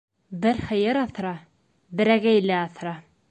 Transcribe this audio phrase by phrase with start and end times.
[0.45, 1.35] Бер һыйыр аҫра,
[2.01, 2.99] берәгәйле аҫра.